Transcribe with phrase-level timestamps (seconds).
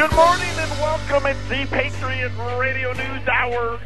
[0.00, 1.26] Good morning and welcome.
[1.26, 3.78] It's the Patriot Radio News Hour.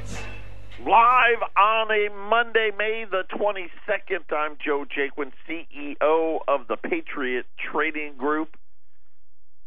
[0.78, 4.32] Live on a Monday, May the 22nd.
[4.32, 8.56] I'm Joe Jaquin, CEO of the Patriot Trading Group.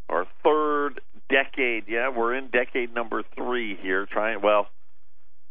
[0.08, 1.84] Our third decade.
[1.86, 4.06] Yeah, we're in decade number three here.
[4.10, 4.68] Trying, well,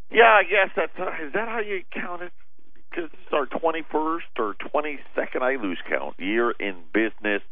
[0.10, 2.32] yeah, I guess that's, is that how you count it?
[2.90, 7.44] Because this is our 21st or 22nd, I lose count, year in business.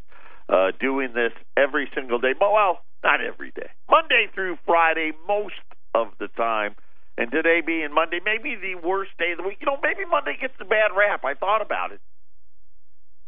[0.47, 2.33] Uh, doing this every single day.
[2.39, 3.69] But, well, not every day.
[3.89, 5.61] Monday through Friday, most
[5.93, 6.75] of the time.
[7.17, 9.59] And today being Monday, maybe the worst day of the week.
[9.61, 11.23] You know, maybe Monday gets a bad rap.
[11.23, 12.01] I thought about it.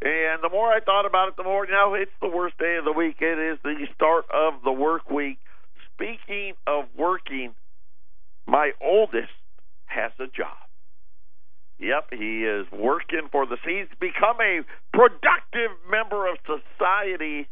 [0.02, 2.76] And the more I thought about it, the more, you know, it's the worst day
[2.78, 3.18] of the week.
[3.22, 5.38] It is the start of the work week.
[5.94, 7.56] Speaking of working,
[8.46, 9.32] my oldest
[9.86, 10.58] has a job.
[11.80, 13.58] Yep, he is working for the.
[13.64, 14.62] He's become a
[14.94, 17.48] productive member of society.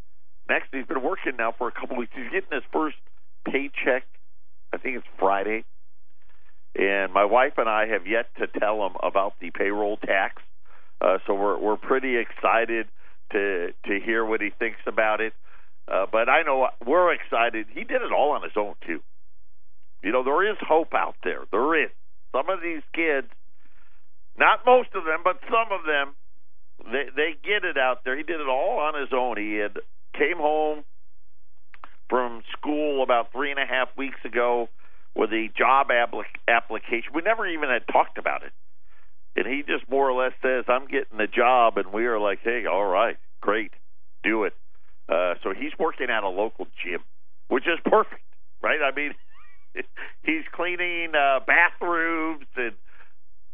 [0.49, 2.11] Next, he's been working now for a couple weeks.
[2.15, 2.97] He's getting his first
[3.45, 4.05] paycheck.
[4.73, 5.63] I think it's Friday.
[6.75, 10.41] And my wife and I have yet to tell him about the payroll tax.
[11.01, 12.87] Uh, so we're we're pretty excited
[13.31, 15.33] to to hear what he thinks about it.
[15.87, 17.67] Uh, but I know we're excited.
[17.73, 19.01] He did it all on his own too.
[20.03, 21.43] You know, there is hope out there.
[21.51, 21.91] There is.
[22.33, 23.27] Some of these kids
[24.37, 26.15] not most of them, but some of them,
[26.91, 28.17] they they get it out there.
[28.17, 29.37] He did it all on his own.
[29.37, 29.77] He had
[30.17, 30.83] came home
[32.09, 34.69] from school about three and a half weeks ago
[35.15, 35.87] with a job
[36.47, 37.13] application.
[37.13, 38.51] We never even had talked about it,
[39.35, 42.41] and he just more or less says, "I'm getting the job," and we are like,
[42.41, 43.73] "Hey, all right, great,
[44.23, 44.53] do it."
[45.07, 47.03] Uh, so he's working at a local gym,
[47.47, 48.23] which is perfect,
[48.61, 48.81] right?
[48.81, 49.15] I mean,
[50.23, 52.73] he's cleaning uh, bathrooms and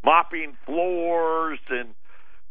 [0.04, 1.94] mopping floors and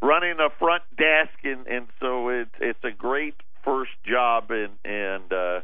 [0.03, 5.33] running a front desk and and so it's it's a great first job and and
[5.33, 5.61] uh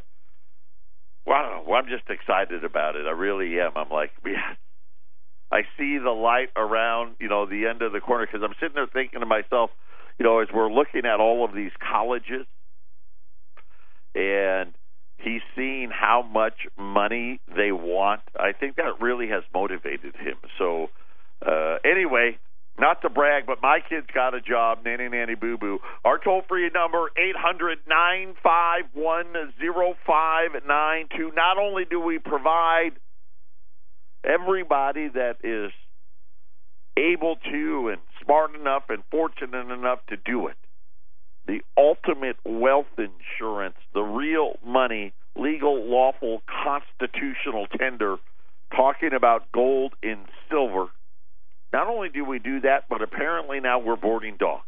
[1.25, 3.05] wow well, I'm just excited about it.
[3.05, 3.71] I really am.
[3.75, 4.55] I'm like yeah.
[5.51, 8.75] I see the light around you know the end of the corner because I'm sitting
[8.75, 9.71] there thinking to myself
[10.19, 12.45] you know as we're looking at all of these colleges
[14.15, 14.73] and
[15.17, 20.37] he's seeing how much money they want I think that really has motivated him.
[20.57, 20.87] So
[21.45, 22.37] uh, anyway,
[22.79, 25.79] not to brag, but my kid's got a job, nanny nanny boo boo.
[26.05, 31.31] Our toll free number eight hundred nine five one zero five nine two.
[31.35, 32.91] Not only do we provide
[34.23, 35.71] everybody that is
[36.97, 40.57] able to and smart enough and fortunate enough to do it,
[41.47, 48.17] the ultimate wealth insurance, the real money, legal, lawful, constitutional tender,
[48.75, 50.87] talking about gold and silver
[51.77, 54.65] not only do we do that, but apparently now we're boarding dogs.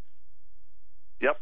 [1.19, 1.41] Yep.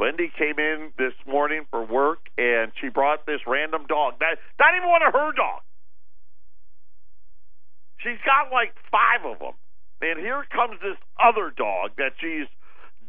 [0.00, 4.14] Wendy came in this morning for work and she brought this random dog.
[4.20, 5.68] That not even one of her dogs.
[7.98, 9.52] She's got like five of them.
[10.00, 12.48] And here comes this other dog that she's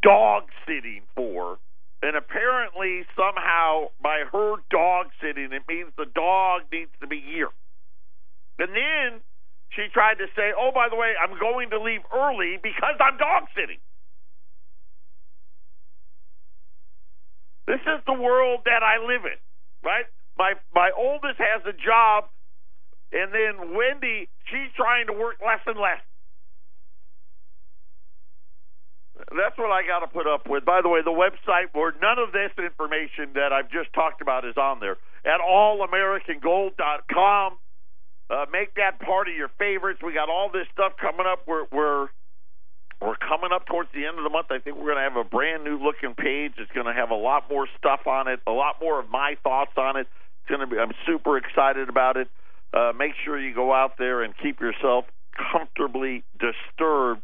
[0.02, 1.56] dog sitting for.
[2.02, 7.48] And apparently, somehow, by her dog sitting, it means the dog needs to be here.
[8.58, 9.20] And then
[9.70, 13.16] she tried to say, oh, by the way, I'm going to leave early because I'm
[13.18, 13.78] dog sitting.
[17.66, 19.38] This is the world that I live in,
[19.82, 20.06] right?
[20.38, 22.30] My my oldest has a job,
[23.10, 26.00] and then Wendy, she's trying to work less and less.
[29.34, 30.64] That's what I got to put up with.
[30.64, 34.44] By the way, the website where none of this information that I've just talked about
[34.44, 37.58] is on there at allamericangold.com.
[38.28, 40.00] Uh, make that part of your favorites.
[40.02, 41.46] We got all this stuff coming up.
[41.46, 42.08] We're we're
[43.00, 44.48] we're coming up towards the end of the month.
[44.50, 46.52] I think we're going to have a brand new looking page.
[46.58, 49.36] It's going to have a lot more stuff on it, a lot more of my
[49.44, 50.08] thoughts on it.
[50.40, 50.78] It's going to be.
[50.78, 52.28] I'm super excited about it.
[52.74, 55.04] Uh, make sure you go out there and keep yourself
[55.52, 57.22] comfortably disturbed.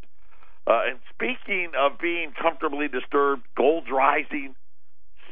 [0.66, 4.54] Uh, and speaking of being comfortably disturbed, gold's rising,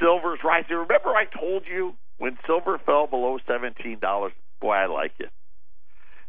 [0.00, 0.74] silver's rising.
[0.74, 4.32] Remember, I told you when silver fell below seventeen dollars.
[4.60, 5.30] Boy, I like it.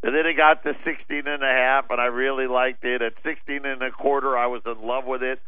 [0.03, 3.01] And then it got to sixteen and a half, and I really liked it.
[3.01, 5.39] At sixteen and a quarter, I was in love with it.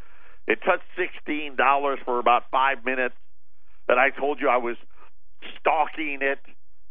[0.48, 3.16] It touched sixteen dollars for about five minutes,
[3.88, 4.78] and I told you I was
[5.60, 6.40] stalking it.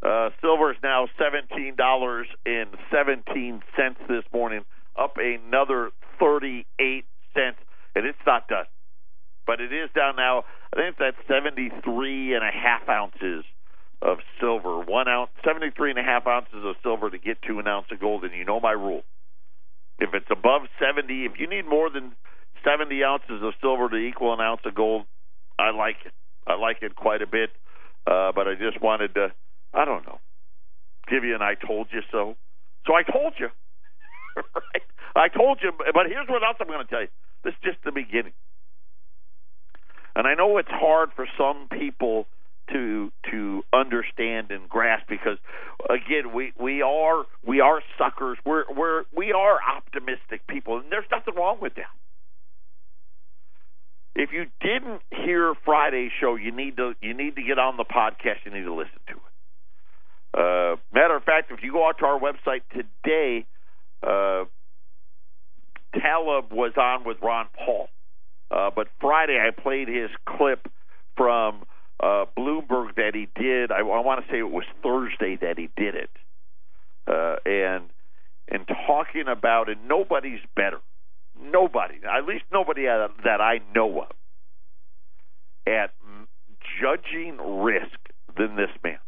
[0.02, 4.64] Uh, silver is now seventeen dollars and seventeen cents this morning,
[4.98, 7.58] up another thirty-eight cents,
[7.94, 8.66] and it's not done.
[9.46, 10.44] But it is down now.
[10.74, 13.44] I think it's at seventy-three and a half ounces
[14.02, 17.68] of silver, one ounce, 73 and a half ounces of silver to get to an
[17.68, 18.24] ounce of gold.
[18.24, 19.02] And you know my rule.
[19.98, 22.12] If it's above 70, if you need more than
[22.64, 25.06] 70 ounces of silver to equal an ounce of gold,
[25.58, 26.12] I like it.
[26.46, 27.50] I like it quite a bit.
[28.04, 29.32] Uh, but I just wanted to,
[29.72, 30.18] I don't know,
[31.08, 32.34] give you an I told you so.
[32.86, 33.48] So I told you.
[34.36, 34.82] right?
[35.14, 37.08] I told you, but here's what else I'm going to tell you.
[37.44, 38.32] This is just the beginning.
[40.16, 42.26] And I know it's hard for some people
[42.72, 45.38] to to understand and grasp because
[45.88, 51.04] again we we are we are suckers we're we're we are optimistic people and there's
[51.10, 51.90] nothing wrong with that
[54.14, 57.84] if you didn't hear Friday's show, you need to you need to get on the
[57.84, 58.44] podcast.
[58.44, 59.18] You need to listen to it.
[60.34, 63.46] Uh, matter of fact, if you go out to our website today,
[64.02, 64.44] uh,
[65.98, 67.88] Taleb was on with Ron Paul,
[68.50, 70.68] uh, but Friday I played his clip
[71.16, 71.64] from
[72.02, 73.70] uh, Bloomberg that he did.
[73.70, 76.10] I, I want to say it was Thursday that he did it,
[77.06, 77.84] uh, and
[78.48, 79.78] and talking about it.
[79.86, 80.78] Nobody's better
[81.40, 84.12] nobody, at least nobody that I know of,
[85.66, 85.90] at
[86.80, 87.98] judging risk
[88.36, 88.98] than this man.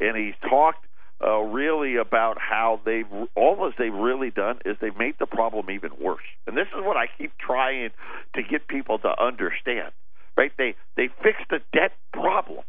[0.00, 0.84] And he's talked
[1.24, 5.90] uh, really about how they've that they've really done is they've made the problem even
[6.00, 6.24] worse.
[6.46, 7.90] And this is what I keep trying
[8.34, 9.92] to get people to understand.
[10.36, 10.52] Right?
[10.58, 12.64] They they fixed the debt problem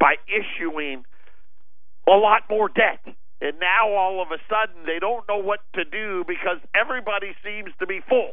[0.00, 1.04] by issuing
[2.08, 3.00] a lot more debt.
[3.40, 7.70] And now all of a sudden they don't know what to do because everybody seems
[7.80, 8.32] to be full.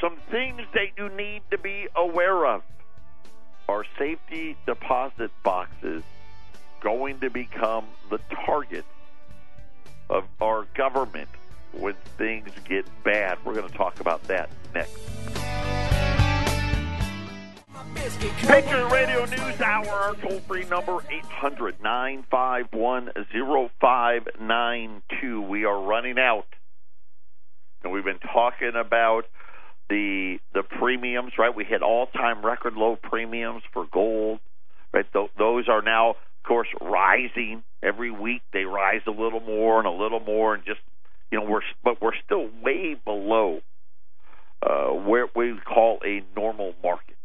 [0.00, 2.62] Some things that you need to be aware of
[3.68, 6.02] are safety deposit boxes
[6.82, 8.84] going to become the target
[10.10, 11.28] of our government
[11.72, 13.38] when things get bad.
[13.44, 14.96] We're going to talk about that next.
[18.46, 23.10] Patriot Radio News Hour, our toll free number 800 951
[23.80, 25.42] 0592.
[25.42, 26.46] We are running out.
[27.82, 29.26] And we've been talking about
[29.88, 31.54] the the premiums, right?
[31.54, 34.40] We hit all time record low premiums for gold,
[34.92, 35.06] right?
[35.12, 36.16] Th- those are now, of
[36.46, 38.42] course, rising every week.
[38.52, 40.80] They rise a little more and a little more, and just
[41.32, 43.60] you know, we're but we're still way below
[44.62, 47.16] uh, where we call a normal market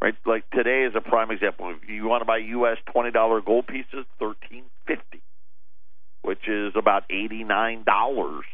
[0.00, 0.14] right?
[0.24, 1.74] Like today is a prime example.
[1.82, 2.78] If you want to buy U.S.
[2.92, 5.22] twenty dollar gold pieces, thirteen fifty,
[6.22, 8.44] which is about eighty nine dollars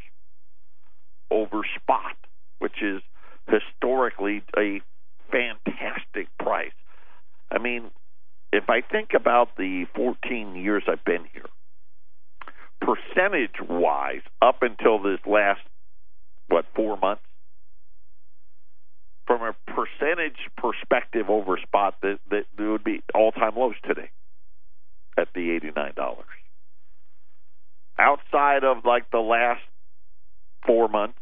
[1.31, 2.17] over spot,
[2.59, 3.03] which is
[3.49, 4.81] historically a
[5.31, 6.73] fantastic price.
[7.51, 7.91] I mean,
[8.53, 11.47] if I think about the 14 years I've been here,
[12.83, 15.61] percentage wise, up until this last,
[16.49, 17.23] what, four months,
[19.27, 24.11] from a percentage perspective over spot, that, that would be all time lows today
[25.17, 26.27] at the eighty nine dollars.
[27.99, 29.63] Outside of like the last
[30.67, 31.19] four months,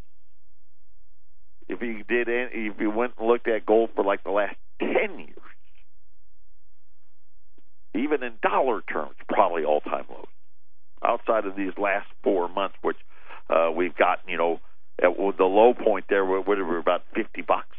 [1.68, 5.18] if you did, if you went and looked at gold for like the last ten
[5.18, 5.36] years,
[7.94, 10.26] even in dollar terms, probably all time lows.
[11.02, 12.98] Outside of these last four months, which
[13.48, 14.60] uh, we've gotten, you know,
[15.02, 17.76] at the low point there, would have about fifty bucks.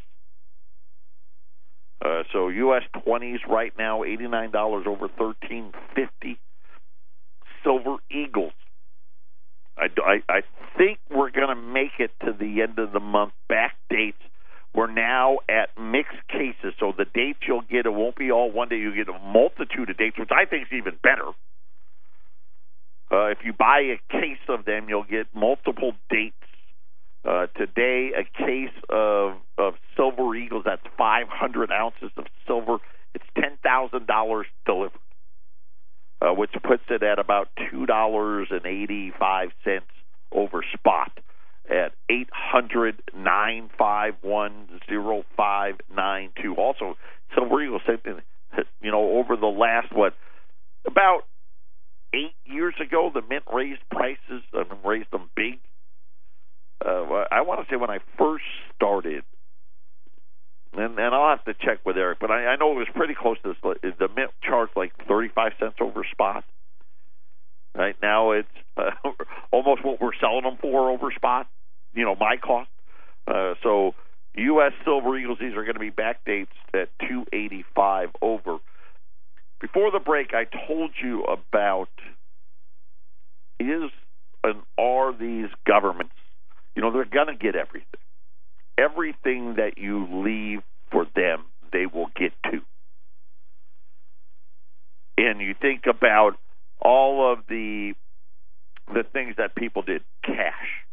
[2.04, 2.82] Uh, so U.S.
[3.06, 4.56] 20s right now, $89
[4.88, 6.40] over 1350.
[7.64, 8.54] Silver Eagles.
[9.78, 10.42] I, I, I
[10.78, 13.34] think we're going to make it to the end of the month.
[13.48, 14.18] Back dates.
[14.74, 18.70] We're now at mixed cases, so the dates you'll get it won't be all one
[18.70, 18.78] day.
[18.78, 21.28] You get a multitude of dates, which I think is even better.
[23.12, 26.36] Uh, if you buy a case of them, you'll get multiple dates
[27.28, 32.78] uh, today, a case of, of silver eagles, that's 500 ounces of silver.
[33.14, 34.92] It's $10,000 delivered,
[36.22, 39.52] uh, which puts it at about $2.85
[40.32, 41.12] over spot
[41.70, 46.56] at eight hundred nine five one zero five nine two.
[46.56, 46.98] Also,
[47.36, 48.22] Silver Eagle, same thing.
[48.82, 50.14] You know, over the last what
[50.86, 51.22] about
[52.14, 54.44] eight years ago, the mint raised prices.
[54.54, 55.60] I mean, raised them big
[56.86, 59.24] uh, I want to say when I first started,
[60.74, 63.14] and, and I'll have to check with Eric, but I, I know it was pretty
[63.14, 63.94] close to this.
[64.00, 66.44] The mint charged like thirty-five cents over spot.
[67.76, 68.92] Right now, it's uh,
[69.52, 71.48] almost what we're selling them for over spot.
[71.94, 72.70] You know, my cost.
[73.28, 73.94] Uh, so,
[74.36, 74.74] U.S.
[74.84, 78.58] Silver Eagles, these are going to be back dates at two eighty-five over.
[79.62, 81.90] Before the break, I told you about
[83.60, 83.92] is
[84.44, 86.14] and are these governments
[86.76, 87.88] you know, they're going to get everything.
[88.78, 92.62] Everything that you leave for them, they will get to.
[95.18, 96.38] And you think about
[96.80, 97.94] all of the
[98.94, 100.84] the things that people did cash.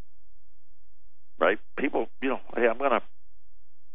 [1.39, 1.57] Right?
[1.77, 3.01] People, you know, hey, I'm going to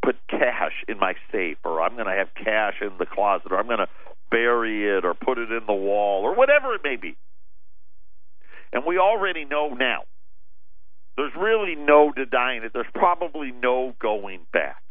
[0.05, 3.59] put cash in my safe, or I'm going to have cash in the closet, or
[3.59, 3.89] I'm going to
[4.31, 7.17] bury it, or put it in the wall, or whatever it may be.
[8.73, 10.03] And we already know now.
[11.17, 12.73] There's really no denying it.
[12.75, 14.83] There's probably no going back.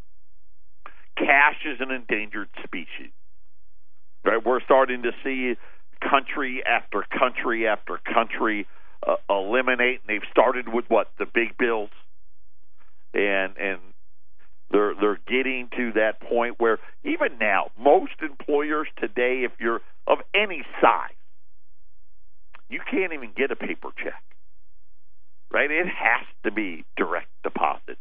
[1.17, 3.11] Cash is an endangered species.
[4.23, 4.43] Right?
[4.43, 5.55] We're starting to see
[5.99, 8.67] country after country after country
[9.05, 9.99] uh, eliminate.
[10.01, 11.89] And they've started with what the big bills,
[13.13, 13.79] and and
[14.73, 20.17] they're they're getting to that point where even now most employers today, if you're of
[20.33, 21.11] any size,
[22.69, 24.21] you can't even get a paper check.
[25.51, 25.69] Right?
[25.69, 27.99] It has to be direct deposit.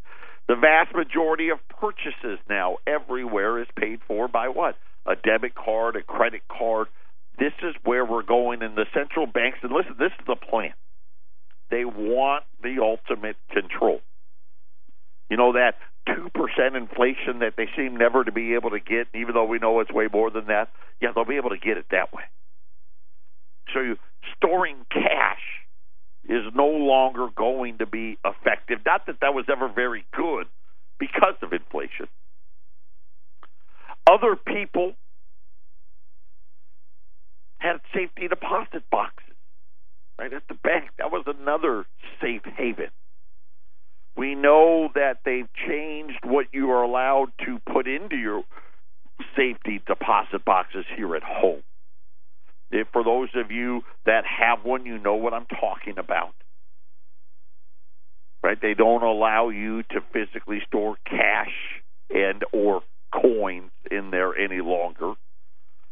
[0.48, 4.76] The vast majority of purchases now everywhere is paid for by what?
[5.06, 6.88] A debit card, a credit card.
[7.38, 9.58] This is where we're going in the central banks.
[9.62, 10.72] And listen, this is the plan.
[11.70, 14.00] They want the ultimate control.
[15.28, 15.76] You know that
[16.08, 19.80] 2% inflation that they seem never to be able to get, even though we know
[19.80, 20.68] it's way more than that?
[21.00, 22.22] Yeah, they'll be able to get it that way.
[23.72, 23.96] So you,
[24.36, 25.40] storing cash
[26.28, 28.80] is no longer going to be effective.
[28.84, 30.46] Not that that was ever very good
[30.98, 32.08] because of inflation.
[34.10, 34.94] Other people
[37.58, 39.34] had safety deposit boxes
[40.18, 40.90] right at the bank.
[40.98, 41.86] That was another
[42.20, 42.90] safe haven.
[44.16, 48.42] We know that they've changed what you are allowed to put into your
[49.36, 51.62] safety deposit boxes here at home.
[52.70, 56.34] If, for those of you that have one, you know what I'm talking about.
[58.42, 58.58] Right?
[58.60, 61.52] They don't allow you to physically store cash
[62.10, 65.12] and or coins in there any longer.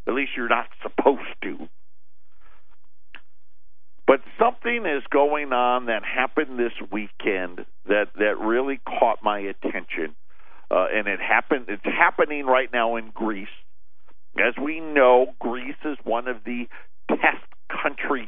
[0.06, 1.68] At least you're not supposed to.
[4.10, 10.16] But something is going on that happened this weekend that that really caught my attention,
[10.68, 11.66] uh, and it happened.
[11.68, 13.46] It's happening right now in Greece.
[14.36, 16.66] As we know, Greece is one of the
[17.08, 18.26] test countries,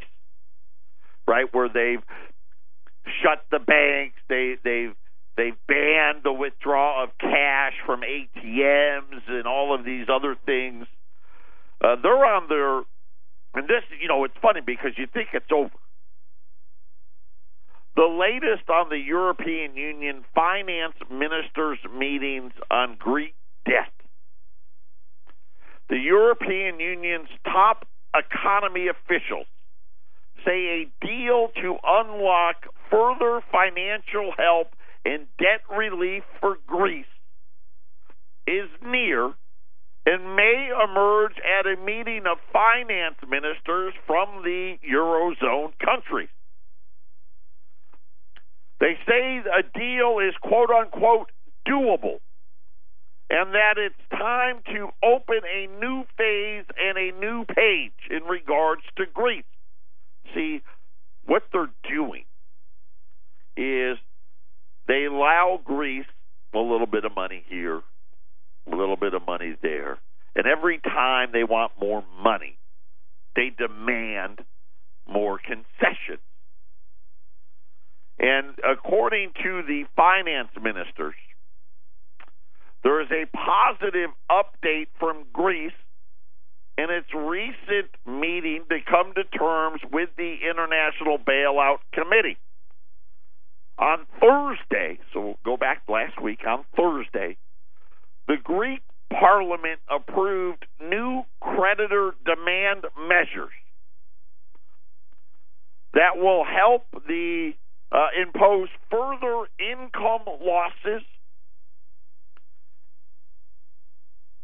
[1.26, 2.04] right, where they've
[3.20, 4.94] shut the banks, they they've
[5.36, 10.86] they've banned the withdrawal of cash from ATMs and all of these other things.
[11.80, 12.82] Uh, they're on their
[13.54, 15.70] and this, you know, it's funny because you think it's over.
[17.94, 23.34] The latest on the European Union finance ministers' meetings on Greek
[23.66, 23.92] debt.
[25.90, 29.46] The European Union's top economy officials
[30.44, 34.68] say a deal to unlock further financial help
[35.04, 37.04] and debt relief for Greece
[38.46, 39.34] is near
[40.04, 46.28] and may emerge at a meeting of finance ministers from the Eurozone countries.
[48.80, 51.30] They say a deal is quote unquote
[51.66, 52.18] doable
[53.32, 58.82] and that it's time to open a new phase and a new page in regards
[58.96, 59.44] to Greece.
[60.34, 60.60] See,
[61.24, 62.24] what they're doing
[63.56, 63.96] is
[64.86, 66.04] they allow Greece
[66.54, 67.80] a little bit of money here,
[68.70, 69.98] a little bit of money there.
[70.34, 72.56] And every time they want more money,
[73.36, 74.40] they demand
[75.06, 76.20] more concessions.
[78.18, 81.14] And according to the finance ministers,
[82.82, 85.72] there is a positive update from Greece
[86.78, 92.38] in its recent meeting to come to terms with the International Bailout Committee.
[93.78, 97.36] On Thursday, so we'll go back last week, on Thursday,
[98.52, 103.52] Greek parliament approved new creditor demand measures
[105.94, 107.52] that will help the
[107.90, 111.02] uh, impose further income losses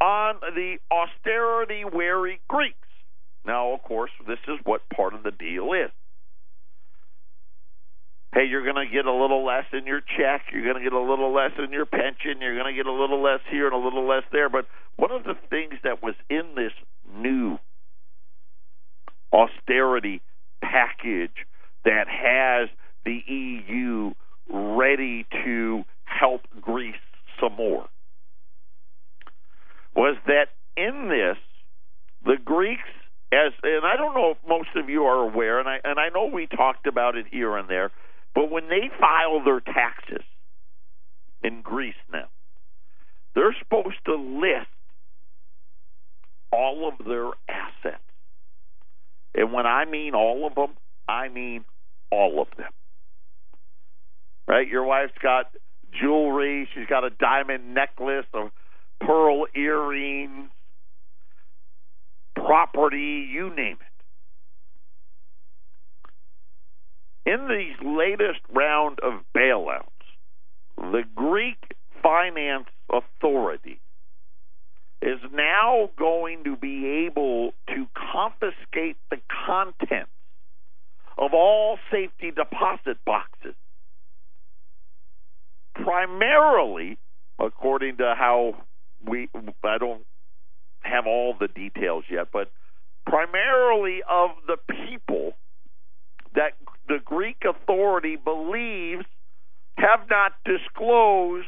[0.00, 2.76] on the austerity wary Greeks.
[3.44, 5.90] Now, of course, this is what part of the deal is
[8.34, 10.92] hey, you're going to get a little less in your check, you're going to get
[10.92, 13.74] a little less in your pension, you're going to get a little less here and
[13.74, 14.48] a little less there.
[14.48, 14.66] But
[14.96, 16.72] one of the things that was in this
[17.16, 17.58] new
[19.32, 20.20] austerity
[20.62, 21.46] package
[21.84, 22.68] that has
[23.04, 24.12] the EU
[24.50, 26.94] ready to help Greece
[27.40, 27.86] some more
[29.94, 31.36] was that in this,
[32.24, 32.88] the Greeks
[33.32, 36.08] as and I don't know if most of you are aware, and I and I
[36.08, 37.90] know we talked about it here and there,
[38.38, 40.24] but when they file their taxes
[41.42, 42.28] in Greece now,
[43.34, 44.68] they're supposed to list
[46.52, 48.00] all of their assets.
[49.34, 50.76] And when I mean all of them,
[51.08, 51.64] I mean
[52.12, 52.70] all of them.
[54.46, 54.68] Right?
[54.68, 55.50] Your wife's got
[56.00, 56.68] jewelry.
[56.76, 58.52] She's got a diamond necklace, a
[59.04, 60.48] pearl earrings,
[62.36, 63.87] property, you name it.
[67.28, 69.84] In these latest round of bailouts,
[70.78, 71.58] the Greek
[72.02, 73.80] Finance Authority
[75.02, 80.10] is now going to be able to confiscate the contents
[81.18, 83.54] of all safety deposit boxes.
[85.74, 86.96] Primarily,
[87.38, 88.54] according to how
[89.06, 89.28] we,
[89.62, 90.06] I don't
[90.80, 92.50] have all the details yet, but
[93.06, 95.34] primarily of the people
[96.34, 96.52] that
[96.88, 99.04] the Greek authority believes
[99.78, 101.46] have not disclosed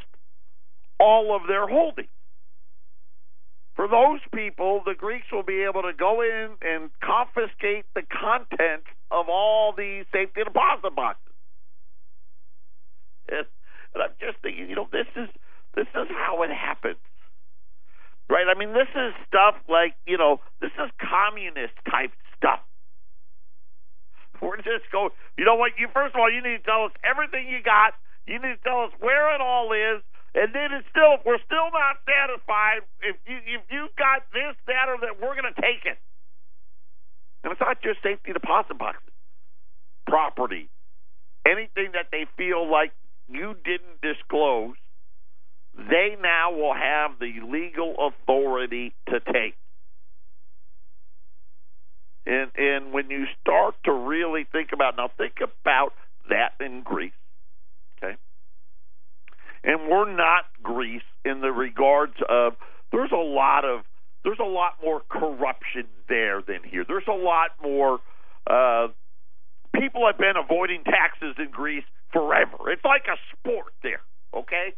[0.99, 2.09] all of their holdings.
[3.75, 8.87] For those people, the Greeks will be able to go in and confiscate the contents
[9.11, 11.33] of all these safety deposit boxes.
[13.31, 13.47] And,
[13.95, 15.29] and I'm just thinking, you know, this is
[15.75, 16.99] this is how it happens.
[18.29, 18.47] Right?
[18.47, 22.61] I mean, this is stuff like, you know, this is communist type stuff.
[24.41, 25.73] We're just going, you know what?
[25.79, 27.95] You first of all, you need to tell us everything you got.
[28.27, 30.03] You need to tell us where it all is,
[30.35, 34.89] and then it's still, we're still not satisfied, if you if you got this, that,
[34.89, 35.99] or that, we're going to take it.
[37.43, 39.13] And it's not just safety deposit boxes,
[40.07, 40.69] property,
[41.47, 42.93] anything that they feel like
[43.29, 44.77] you didn't disclose,
[45.75, 49.57] they now will have the legal authority to take.
[52.27, 55.95] And and when you start to really think about now, think about
[56.29, 57.13] that in Greece.
[57.99, 58.17] Okay?
[59.65, 62.55] And we're not Greece in the regards of
[62.93, 63.81] there's a lot of
[64.25, 66.85] there's a lot more corruption there than here.
[66.87, 68.01] There's a lot more
[68.47, 68.89] uh,
[69.75, 72.71] people have been avoiding taxes in Greece forever.
[72.71, 74.01] It's like a sport there,
[74.35, 74.75] okay?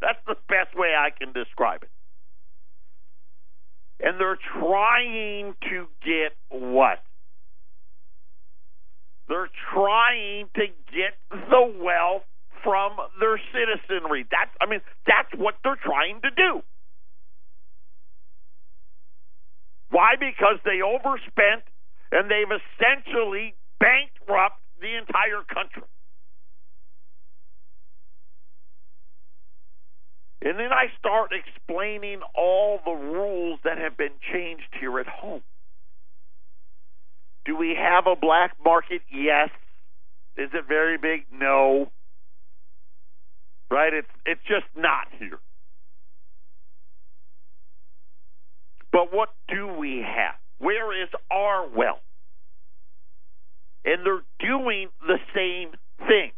[0.00, 1.90] That's the best way I can describe it.
[4.02, 7.02] And they're trying to get what?
[9.28, 12.24] They're trying to get the wealth
[12.64, 14.26] from their citizenry.
[14.30, 16.62] That's I mean, that's what they're trying to do.
[19.90, 20.14] Why?
[20.18, 21.62] Because they overspent
[22.12, 25.82] and they've essentially bankrupt the entire country.
[30.42, 35.42] And then I start explaining all the rules that have been changed here at home.
[37.44, 39.02] Do we have a black market?
[39.12, 39.50] Yes.
[40.36, 41.26] Is it very big?
[41.32, 41.90] No
[43.70, 43.94] right?
[43.94, 45.38] It's it's just not here.
[48.92, 50.34] But what do we have?
[50.58, 52.00] Where is our wealth?
[53.84, 55.70] And they're doing the same
[56.06, 56.32] thing.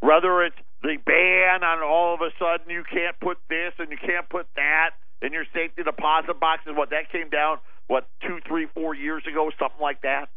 [0.00, 3.98] Whether it's the ban on all of a sudden you can't put this and you
[3.98, 8.66] can't put that in your safety deposit boxes, what that came down, what, two, three,
[8.74, 10.28] four years ago, something like that.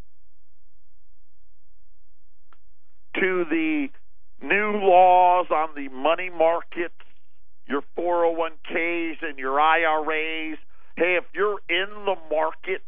[3.15, 3.87] to the
[4.41, 6.93] new laws on the money markets,
[7.67, 10.57] your 401ks and your IRAs.
[10.95, 12.81] Hey, if you're in the market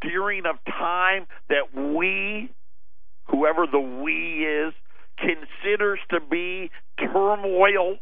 [0.00, 2.50] during a time that we,
[3.26, 4.74] whoever the we is,
[5.18, 7.98] considers to be turmoil,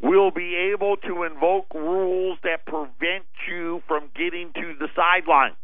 [0.00, 5.56] we'll be able to invoke rules that prevent you from getting to the sideline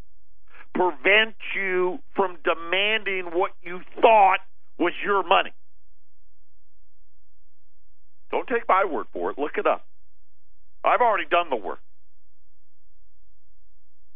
[0.77, 4.39] prevent you from demanding what you thought
[4.77, 5.51] was your money.
[8.31, 9.37] Don't take my word for it.
[9.37, 9.85] Look it up.
[10.83, 11.79] I've already done the work.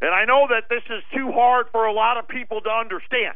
[0.01, 3.35] And I know that this is too hard for a lot of people to understand.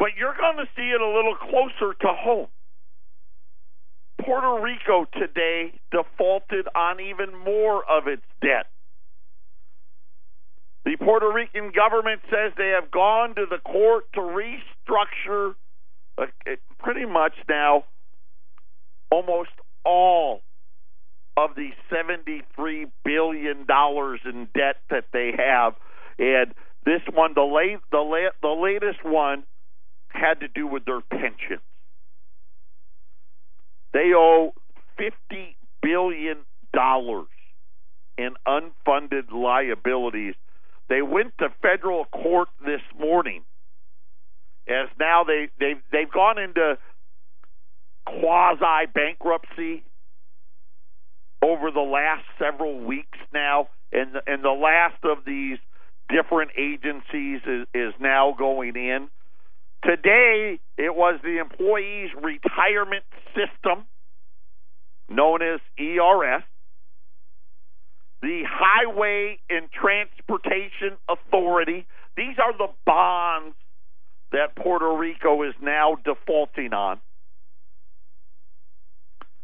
[0.00, 2.48] But you're going to see it a little closer to home.
[4.24, 8.66] Puerto Rico today defaulted on even more of its debt.
[10.86, 15.54] The Puerto Rican government says they have gone to the court to restructure
[16.16, 16.24] uh,
[16.78, 17.84] pretty much now
[19.10, 19.50] almost
[19.84, 20.40] all
[21.36, 23.66] of the $73 billion
[24.24, 25.74] in debt that they have.
[26.18, 26.54] And
[26.86, 29.44] this one, the, late, the, la- the latest one,
[30.10, 31.60] had to do with their pensions.
[33.92, 34.52] They owe
[34.98, 35.10] $50
[35.82, 36.38] billion
[38.18, 40.34] in unfunded liabilities
[40.90, 43.44] they went to federal court this morning,
[44.68, 46.76] as now they they've they've gone into
[48.04, 49.84] quasi bankruptcy
[51.42, 55.58] over the last several weeks now, and and the last of these
[56.08, 59.08] different agencies is, is now going in.
[59.82, 63.86] Today, it was the Employees Retirement System,
[65.08, 66.42] known as ERS,
[68.20, 71.86] the Highway and Transportation Authority.
[72.16, 73.56] These are the bonds
[74.32, 77.00] that Puerto Rico is now defaulting on.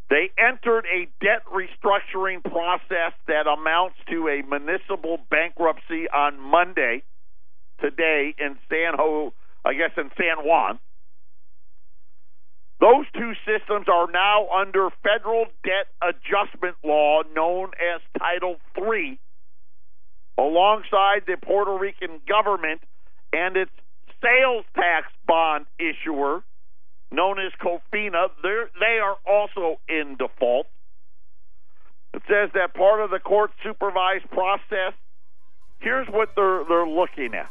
[0.09, 7.03] They entered a debt restructuring process that amounts to a municipal bankruptcy on Monday,
[7.81, 9.33] today in San Ho,
[9.66, 10.79] I guess in San Juan.
[12.79, 19.18] Those two systems are now under federal debt adjustment law known as Title III,
[20.38, 22.83] alongside the Puerto Rican government
[23.33, 23.72] and its
[24.22, 26.44] sales tax bond issuer,
[27.11, 28.29] known as COFINA.
[28.42, 30.66] They're, they are also in default.
[32.14, 34.94] It says that part of the court supervised process.
[35.81, 37.50] Here's what they're they're looking at.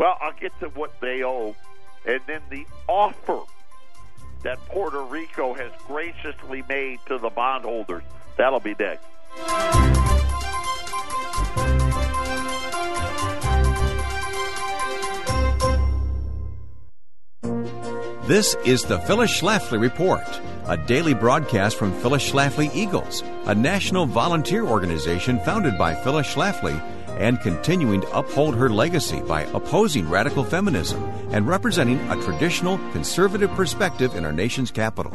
[0.00, 1.54] Well, I'll get to what they owe,
[2.06, 3.40] and then the offer
[4.42, 8.02] that Puerto Rico has graciously made to the bondholders.
[8.38, 9.04] That'll be next.
[18.26, 24.06] This is the Phyllis Schlafly Report, a daily broadcast from Phyllis Schlafly Eagles, a national
[24.06, 26.80] volunteer organization founded by Phyllis Schlafly
[27.20, 33.50] and continuing to uphold her legacy by opposing radical feminism and representing a traditional conservative
[33.50, 35.12] perspective in our nation's capital.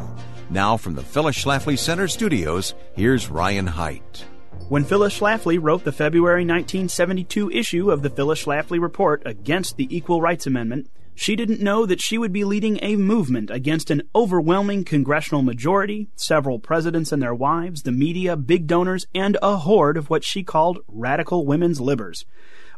[0.51, 4.23] Now, from the Phyllis Schlafly Center studios, here's Ryan Haidt.
[4.69, 9.87] When Phyllis Schlafly wrote the February 1972 issue of the Phyllis Schlafly Report against the
[9.95, 14.03] Equal Rights Amendment, she didn't know that she would be leading a movement against an
[14.13, 19.95] overwhelming congressional majority, several presidents and their wives, the media, big donors, and a horde
[19.95, 22.25] of what she called radical women's libbers.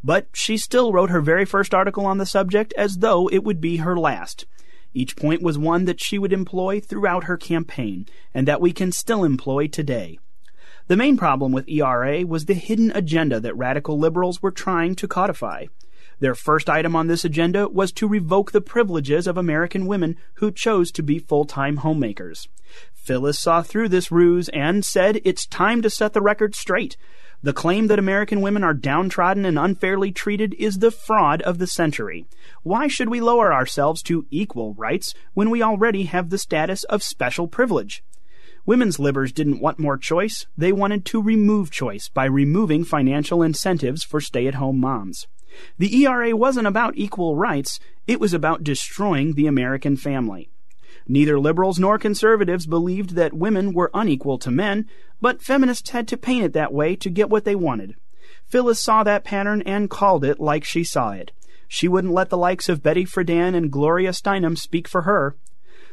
[0.03, 3.59] But she still wrote her very first article on the subject as though it would
[3.59, 4.45] be her last.
[4.93, 8.91] Each point was one that she would employ throughout her campaign, and that we can
[8.91, 10.19] still employ today.
[10.87, 15.07] The main problem with ERA was the hidden agenda that radical liberals were trying to
[15.07, 15.65] codify.
[16.19, 20.51] Their first item on this agenda was to revoke the privileges of American women who
[20.51, 22.47] chose to be full-time homemakers.
[22.93, 26.97] Phyllis saw through this ruse and said it's time to set the record straight.
[27.43, 31.67] The claim that American women are downtrodden and unfairly treated is the fraud of the
[31.67, 32.25] century.
[32.63, 37.03] Why should we lower ourselves to equal rights when we already have the status of
[37.03, 38.03] special privilege?
[38.65, 40.47] Women's libbers didn't want more choice.
[40.57, 45.27] They wanted to remove choice by removing financial incentives for stay-at-home moms.
[45.77, 50.49] The ERA wasn't about equal rights, it was about destroying the American family.
[51.07, 54.87] Neither liberals nor conservatives believed that women were unequal to men,
[55.21, 57.95] but feminists had to paint it that way to get what they wanted.
[58.45, 61.31] Phyllis saw that pattern and called it like she saw it.
[61.67, 65.35] She wouldn't let the likes of Betty Friedan and Gloria Steinem speak for her.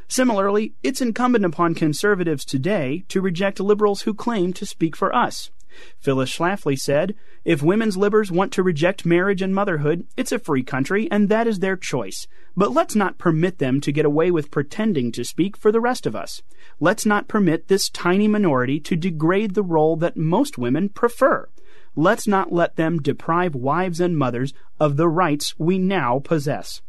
[0.07, 5.50] Similarly, it's incumbent upon conservatives today to reject liberals who claim to speak for us.
[5.99, 10.63] Phyllis Schlafly said, If women's libbers want to reject marriage and motherhood, it's a free
[10.63, 12.27] country, and that is their choice.
[12.57, 16.07] But let's not permit them to get away with pretending to speak for the rest
[16.07, 16.43] of us.
[16.79, 21.49] Let's not permit this tiny minority to degrade the role that most women prefer.
[21.97, 26.83] Let's not let them deprive wives and mothers of the rights we now possess.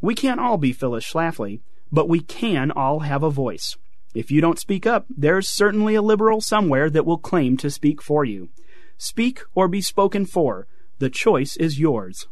[0.00, 3.76] We can't all be Phyllis Schlafly, but we can all have a voice.
[4.16, 8.00] If you don't speak up, there's certainly a liberal somewhere that will claim to speak
[8.00, 8.48] for you.
[8.96, 10.66] Speak or be spoken for.
[11.00, 12.26] The choice is yours.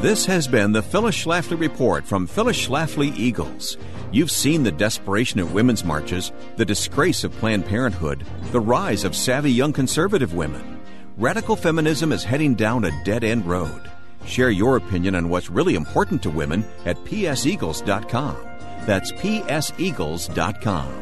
[0.00, 3.76] This has been the Phyllis Schlafly Report from Phyllis Schlafly Eagles.
[4.10, 9.14] You've seen the desperation of women's marches, the disgrace of Planned Parenthood, the rise of
[9.14, 10.80] savvy young conservative women.
[11.16, 13.88] Radical feminism is heading down a dead end road.
[14.26, 18.49] Share your opinion on what's really important to women at pseagles.com.
[18.86, 21.00] That's pseagles.com.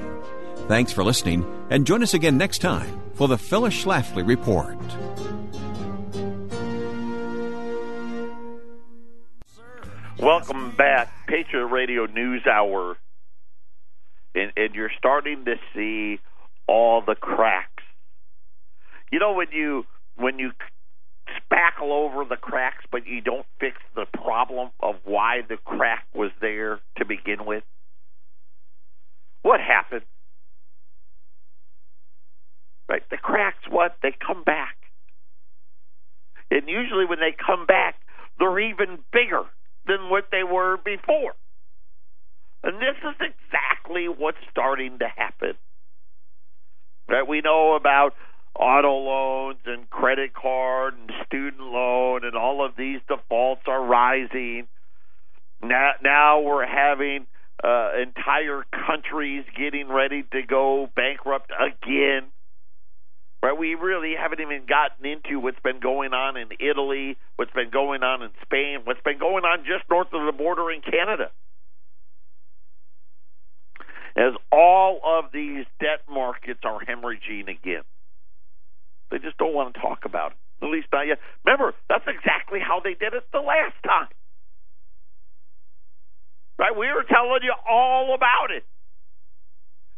[0.68, 4.76] Thanks for listening, and join us again next time for the Phyllis Schlafly Report.
[10.18, 12.96] Welcome back, Patriot Radio News Hour.
[14.34, 16.20] And, and you're starting to see
[16.66, 17.82] all the cracks.
[19.10, 19.86] You know when you
[20.16, 20.52] when you
[21.50, 26.30] spackle over the cracks, but you don't fix the problem of why the crack was
[26.40, 27.64] there to begin with?
[29.42, 30.04] What happened?
[32.88, 33.02] Right?
[33.10, 33.96] The cracks, what?
[34.02, 34.76] They come back.
[36.50, 37.96] And usually when they come back,
[38.38, 39.44] they're even bigger
[39.86, 41.34] than what they were before.
[42.62, 45.54] And this is exactly what's starting to happen.
[47.08, 47.26] Right?
[47.26, 48.14] We know about
[48.58, 54.66] auto loans and credit card and student loan and all of these defaults are rising.
[55.62, 57.26] Now, now we're having
[57.62, 62.28] uh, entire countries getting ready to go bankrupt again.
[63.42, 63.56] Right?
[63.56, 68.02] We really haven't even gotten into what's been going on in Italy, what's been going
[68.02, 71.30] on in Spain, what's been going on just north of the border in Canada.
[74.16, 77.82] As all of these debt markets are hemorrhaging again.
[79.10, 80.38] They just don't want to talk about it.
[80.64, 81.18] At least not yet.
[81.44, 84.08] Remember, that's exactly how they did it the last time.
[86.58, 86.74] Right?
[86.76, 88.66] We were telling you all about it.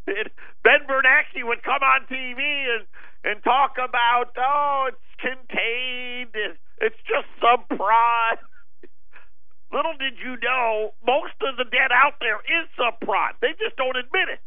[0.07, 0.31] it
[0.63, 2.85] ben Bernanke would come on TV and,
[3.25, 8.41] and talk about, oh, it's contained, it's it's just subprime.
[9.71, 13.37] Little did you know, most of the debt out there is subprime.
[13.39, 14.41] They just don't admit it.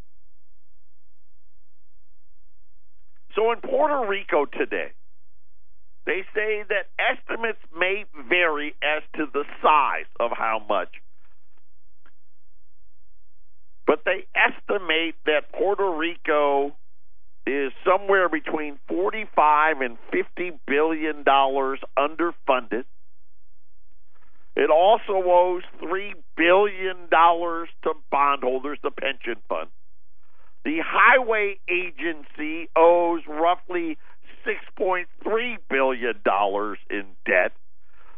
[3.34, 4.92] So in Puerto Rico today,
[6.06, 10.90] they say that estimates may vary as to the size of how much.
[13.86, 16.74] But they estimate that Puerto Rico
[17.46, 22.84] is somewhere between 45 and 50 billion dollars underfunded.
[24.56, 29.68] It also owes 3 billion dollars to bondholders, the pension fund.
[30.64, 33.98] The highway agency owes roughly
[34.46, 36.14] $6.3 billion
[36.90, 37.52] in debt,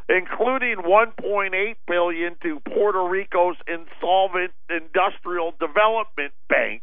[0.09, 6.83] including $1.8 billion to Puerto Rico's insolvent Industrial Development Bank.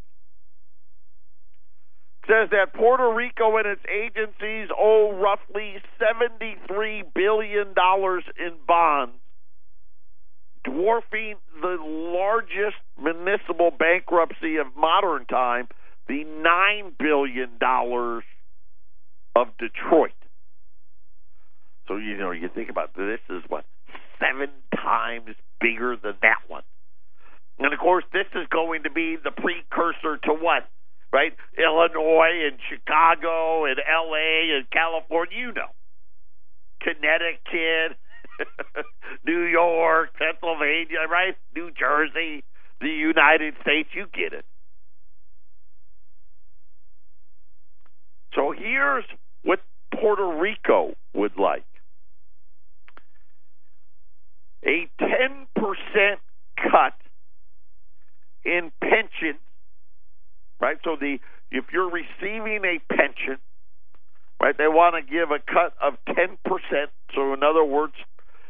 [2.27, 7.73] says that Puerto Rico and its agencies owe roughly $73 billion
[8.39, 9.15] in bonds,
[10.63, 15.67] dwarfing the largest municipal bankruptcy of modern time,
[16.07, 17.49] the $9 billion
[19.35, 20.11] of Detroit.
[21.87, 23.65] So you know you think about this is what
[24.19, 26.63] seven times bigger than that one,
[27.59, 30.69] and of course this is going to be the precursor to what,
[31.11, 31.33] right?
[31.57, 34.55] Illinois and Chicago and L.A.
[34.55, 35.75] and California, you know,
[36.79, 37.97] Connecticut,
[39.25, 41.35] New York, Pennsylvania, right?
[41.55, 42.43] New Jersey,
[42.81, 44.45] the United States, you get it.
[48.35, 49.05] So here's
[49.43, 49.59] what
[49.93, 51.65] Puerto Rico would like
[54.65, 55.47] a 10%
[56.57, 56.93] cut
[58.45, 59.37] in pension,
[60.59, 60.77] right?
[60.83, 61.17] So the
[61.51, 63.37] if you're receiving a pension,
[64.41, 66.37] right, they want to give a cut of 10%.
[67.13, 67.93] So in other words,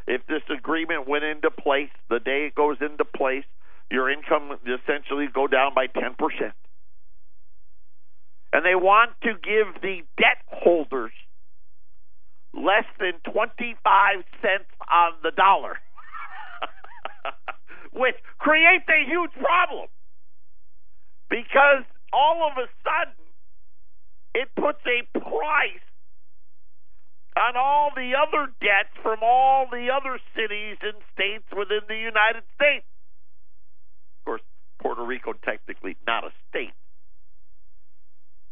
[0.06, 3.44] if this agreement went into place, the day it goes into place,
[3.90, 6.52] your income essentially go down by 10%
[8.54, 11.10] and they want to give the debt holders
[12.54, 13.74] less than 25
[14.40, 15.74] cents on the dollar,
[17.92, 19.88] which creates a huge problem.
[21.28, 23.26] Because all of a sudden
[24.34, 25.88] it puts a price
[27.36, 32.44] on all the other debts from all the other cities and states within the United
[32.54, 32.86] States.
[34.20, 34.42] Of course,
[34.80, 36.74] Puerto Rico technically not a state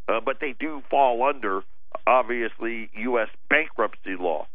[0.08, 1.62] uh, but they do fall under
[2.06, 3.28] obviously U.S.
[3.48, 4.46] bankruptcy law.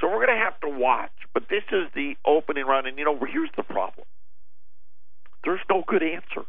[0.00, 1.12] So we're going to have to watch.
[1.34, 4.06] But this is the opening round, and you know here's the problem:
[5.44, 6.46] there's no good answer.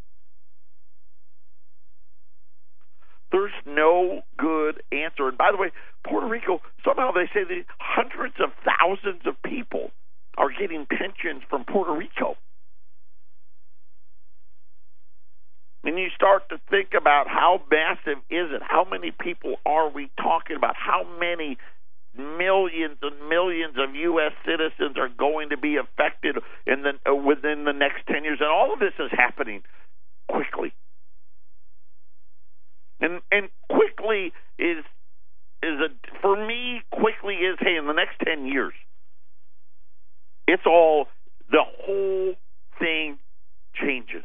[3.32, 5.28] There's no good answer.
[5.28, 5.72] And by the way,
[6.08, 9.92] Puerto Rico somehow they say that hundreds of thousands of people
[10.38, 12.38] are getting pensions from Puerto Rico.
[15.84, 18.62] And you start to think about how massive is it?
[18.62, 20.76] How many people are we talking about?
[20.76, 21.58] How many
[22.18, 24.34] millions and millions of U.S.
[24.46, 26.38] citizens are going to be affected
[26.68, 28.40] in the uh, within the next ten years?
[28.42, 29.64] And all of this is happening
[30.30, 30.74] quickly.
[33.02, 34.84] And and quickly is
[35.64, 38.74] is a for me quickly is hey in the next ten years.
[40.48, 41.08] It's all
[41.52, 42.34] the whole
[42.80, 43.20] thing
[43.76, 44.24] changes.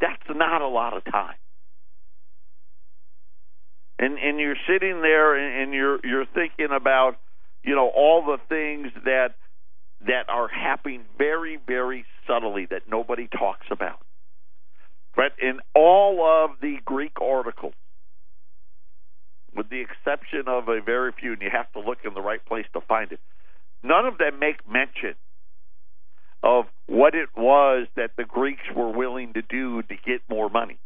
[0.00, 1.36] That's not a lot of time.
[3.98, 7.18] And and you're sitting there and, and you're you're thinking about
[7.64, 9.34] you know all the things that
[10.06, 14.00] that are happening very very subtly that nobody talks about.
[15.18, 17.74] But in all of the Greek articles,
[19.52, 22.44] with the exception of a very few, and you have to look in the right
[22.46, 23.18] place to find it,
[23.82, 25.16] none of them make mention
[26.44, 30.78] of what it was that the Greeks were willing to do to get more money.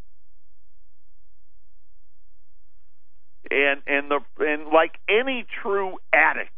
[3.51, 6.49] And and the and like any true addict,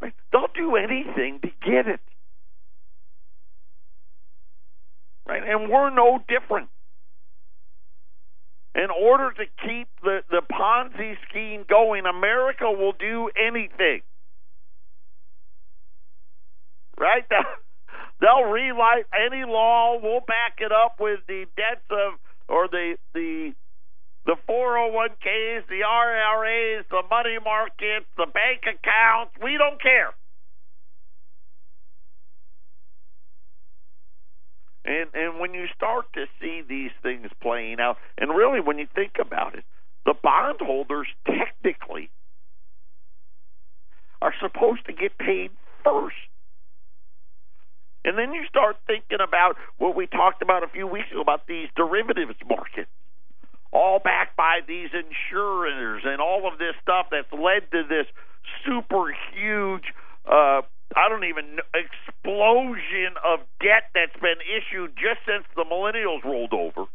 [0.00, 2.00] right, they'll do anything to get it.
[5.26, 5.42] Right?
[5.42, 6.68] And we're no different.
[8.74, 14.00] In order to keep the, the Ponzi scheme going, America will do anything.
[16.98, 17.24] Right?
[18.20, 19.98] They'll rewrite any law.
[20.00, 22.14] We'll back it up with the debts of
[22.48, 23.52] or the the
[24.24, 29.32] the 401ks, the RRAs, the money markets, the bank accounts.
[29.42, 30.14] We don't care.
[34.84, 38.86] And and when you start to see these things playing out, and really when you
[38.94, 39.64] think about it,
[40.04, 42.10] the bondholders technically
[44.20, 45.50] are supposed to get paid
[45.84, 46.16] first.
[48.04, 51.46] And then you start thinking about what we talked about a few weeks ago about
[51.46, 52.90] these derivatives markets,
[53.72, 58.06] all backed by these insurers and all of this stuff that's led to this
[58.66, 59.84] super huge,
[60.26, 60.62] uh,
[60.96, 66.52] I don't even know, explosion of debt that's been issued just since the millennials rolled
[66.52, 66.88] over.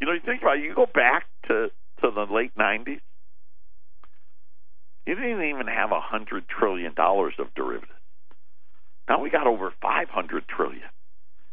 [0.00, 1.68] You know, you think about it, you go back to
[2.00, 3.00] to the late '90s.
[5.06, 7.92] You didn't even have a hundred trillion dollars of derivatives.
[9.08, 10.88] Now we got over 500 trillion.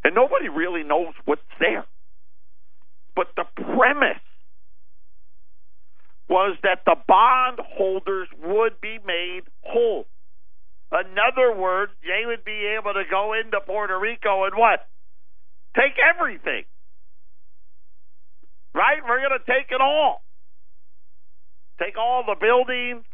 [0.04, 1.84] And nobody really knows what's there.
[3.16, 4.22] But the premise
[6.28, 10.06] was that the bondholders would be made whole.
[10.92, 14.86] In other words, they would be able to go into Puerto Rico and what?
[15.76, 16.64] Take everything.
[18.74, 18.98] Right?
[19.06, 20.22] We're going to take it all.
[21.78, 23.04] Take all the buildings,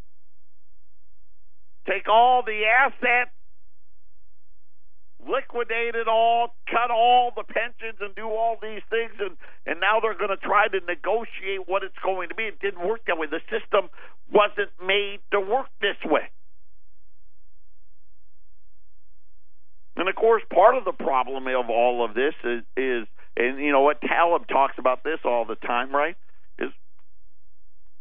[1.87, 3.31] take all the assets,
[5.21, 10.01] liquidate it all, cut all the pensions, and do all these things, and and now
[10.01, 12.45] they're going to try to negotiate what it's going to be.
[12.45, 13.27] It didn't work that way.
[13.27, 13.91] The system
[14.33, 16.33] wasn't made to work this way.
[19.97, 23.73] And of course, part of the problem of all of this is, is and you
[23.73, 26.17] know what Taleb talks about this all the time, right?
[26.59, 26.71] Is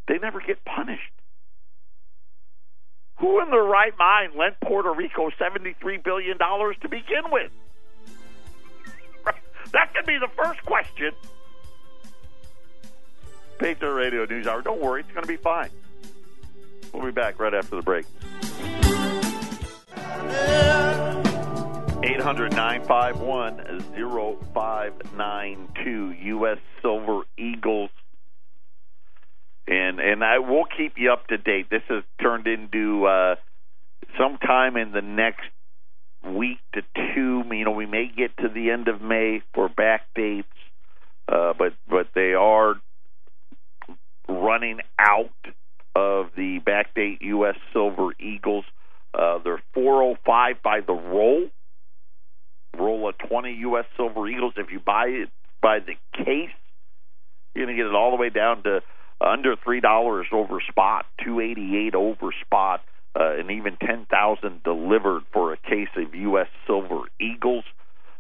[0.07, 1.01] they never get punished.
[3.19, 7.51] Who in their right mind lent Puerto Rico $73 billion to begin with?
[9.71, 11.13] That could be the first question.
[13.57, 14.61] Patriot Radio News Hour.
[14.61, 15.69] Don't worry, it's going to be fine.
[16.93, 18.05] We'll be back right after the break.
[22.03, 23.81] 800 951
[24.53, 26.57] 0592 U.S.
[26.81, 27.89] Silver Eagles
[29.67, 31.69] and and I will keep you up to date.
[31.69, 33.35] This has turned into uh,
[34.17, 35.49] sometime in the next
[36.25, 36.81] week to
[37.15, 37.43] two.
[37.49, 40.47] You know, we may get to the end of May for back dates,
[41.27, 42.75] uh, but but they are
[44.27, 45.29] running out
[45.95, 47.55] of the backdate U.S.
[47.71, 48.65] Silver Eagles.
[49.13, 51.47] Uh, they're 405 by the roll.
[52.77, 53.85] Roll of 20 U.S.
[53.95, 54.53] Silver Eagles.
[54.57, 55.29] If you buy it
[55.61, 56.49] by the case,
[57.53, 58.81] you're going to get it all the way down to
[59.21, 62.81] under three dollars over spot, two eighty eight over spot,
[63.17, 66.47] uh, and even ten thousand delivered for a case of U.S.
[66.67, 67.63] Silver Eagles.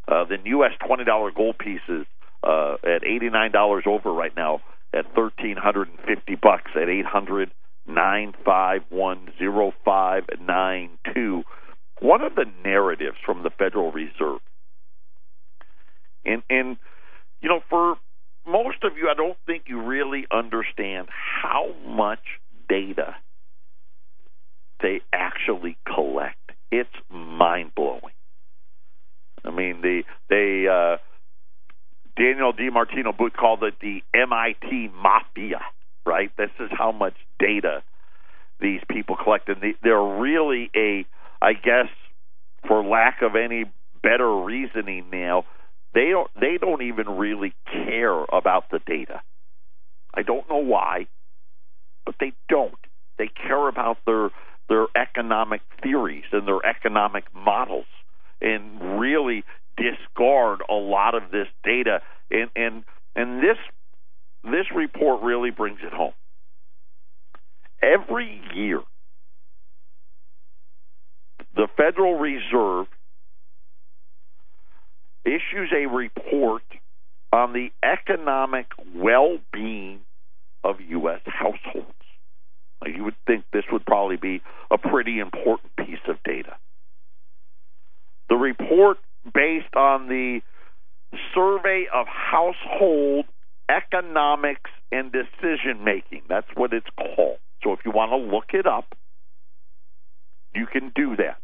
[0.07, 0.71] Uh, then U.S.
[0.85, 2.05] twenty dollar gold pieces
[2.43, 4.61] uh, at eighty nine dollars over right now
[4.93, 7.51] at thirteen hundred and fifty bucks at eight hundred
[7.87, 8.81] nine five
[12.01, 14.41] one of the narratives from the Federal Reserve,
[16.25, 16.77] and and
[17.41, 17.95] you know for
[18.45, 22.19] most of you, I don't think you really understand how much
[22.67, 23.15] data
[24.81, 26.51] they actually collect.
[26.71, 28.01] It's mind blowing.
[29.45, 30.97] I mean, the they uh,
[32.17, 35.61] Danielle DiMartino Booth called it the MIT mafia.
[36.05, 36.31] Right?
[36.37, 37.81] This is how much data
[38.59, 41.05] these people collect, and they, they're really a,
[41.43, 41.89] I guess,
[42.65, 43.65] for lack of any
[44.01, 45.43] better reasoning now,
[45.93, 49.21] they don't they don't even really care about the data.
[50.13, 51.07] I don't know why,
[52.05, 52.73] but they don't.
[53.17, 54.29] They care about their
[54.69, 57.87] their economic theories and their economic models
[58.39, 59.43] and really
[59.75, 61.99] discard a lot of this data
[62.31, 62.83] and and
[63.17, 63.57] and this
[64.45, 66.13] this report really brings it home.
[67.81, 68.79] Every year
[71.55, 72.87] the Federal Reserve
[75.25, 76.63] issues a report
[77.31, 79.99] on the economic well being
[80.63, 81.21] of U.S.
[81.25, 81.87] households.
[82.85, 86.57] You would think this would probably be a pretty important piece of data.
[88.29, 88.97] The report,
[89.33, 90.41] based on the
[91.33, 93.25] survey of household
[93.69, 97.37] economics and decision making, that's what it's called.
[97.63, 98.85] So if you want to look it up,
[100.55, 101.39] You can do that.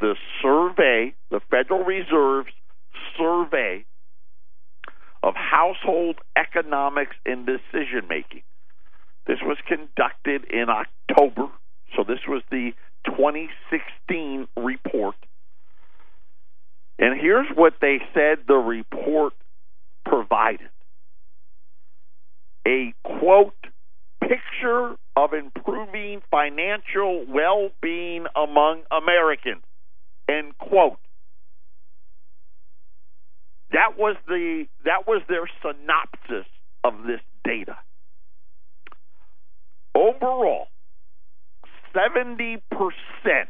[0.00, 2.52] The survey, the Federal Reserve's
[3.16, 3.84] survey
[5.22, 8.42] of household economics and decision making.
[9.26, 11.48] This was conducted in October,
[11.96, 12.72] so this was the
[13.04, 15.16] 2016 report.
[16.98, 19.34] And here's what they said the report
[20.04, 20.70] provided
[22.66, 23.54] a quote,
[24.28, 29.62] picture of improving financial well being among Americans,
[30.28, 30.98] end quote.
[33.72, 36.46] That was the that was their synopsis
[36.84, 37.76] of this data.
[39.94, 40.68] Overall,
[41.92, 43.48] seventy percent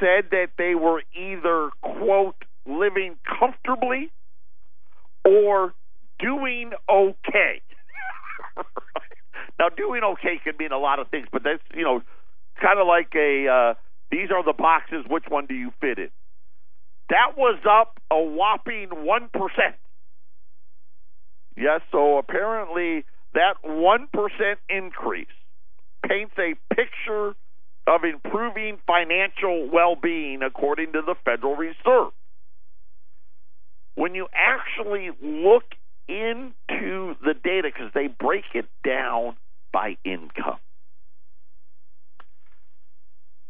[0.00, 2.36] said that they were either quote
[2.66, 4.10] living comfortably
[5.24, 5.74] or
[6.18, 7.62] doing okay.
[9.62, 12.02] now, doing okay can mean a lot of things, but that's you know
[12.60, 13.74] kind of like a uh,
[14.10, 15.04] these are the boxes.
[15.08, 16.10] Which one do you fit in?
[17.10, 19.28] That was up a whopping 1%.
[21.56, 23.04] Yes, so apparently
[23.34, 24.06] that 1%
[24.68, 25.26] increase
[26.08, 27.34] paints a picture
[27.86, 32.12] of improving financial well being according to the Federal Reserve.
[33.94, 35.64] When you actually look
[36.08, 39.36] into the data, because they break it down
[39.72, 40.58] by income,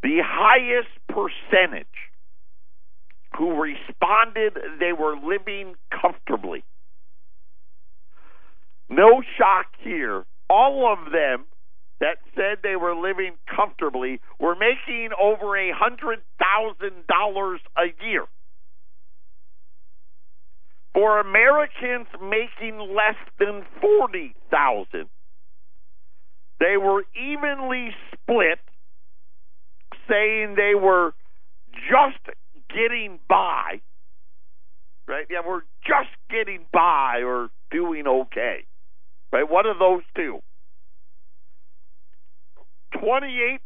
[0.02, 1.86] the highest percentage
[3.38, 6.64] who responded they were living comfortably.
[8.88, 10.24] No shock here.
[10.50, 11.46] All of them
[12.00, 18.24] that said they were living comfortably were making over a hundred thousand dollars a year.
[20.94, 25.08] For Americans making less than forty thousand,
[26.62, 28.60] they were evenly split,
[30.08, 31.14] saying they were
[31.90, 32.18] just
[32.70, 33.80] getting by,
[35.08, 35.26] right?
[35.28, 38.64] Yeah, we're just getting by or doing okay,
[39.32, 39.50] right?
[39.50, 40.40] What of those two.
[42.94, 43.58] 28%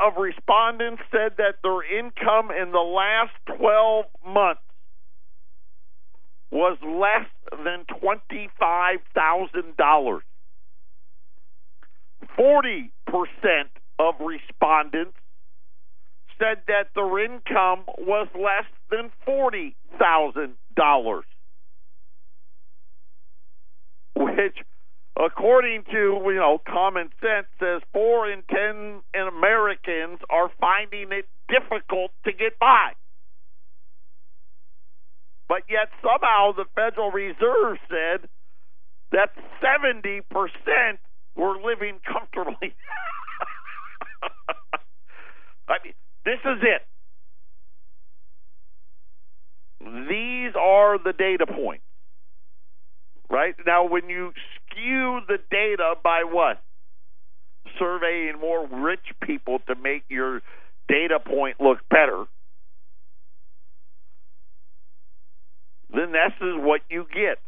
[0.00, 4.62] of respondents said that their income in the last 12 months
[6.50, 7.26] was less
[7.64, 10.20] than $25,000.
[12.40, 12.90] 40%
[13.98, 15.16] of respondents
[16.38, 21.26] said that their income was less than forty thousand dollars,
[24.16, 24.56] which,
[25.18, 32.10] according to you know common sense, says four in ten Americans are finding it difficult
[32.24, 32.92] to get by.
[35.46, 38.28] But yet somehow the Federal Reserve said
[39.12, 39.30] that
[39.60, 41.00] seventy percent
[41.36, 42.74] were living comfortably.
[45.68, 46.82] I mean, this is it.
[49.80, 51.84] These are the data points.
[53.30, 53.54] Right?
[53.64, 56.60] Now, when you skew the data by what?
[57.78, 60.42] Surveying more rich people to make your
[60.88, 62.24] data point look better,
[65.94, 67.38] then this is what you get.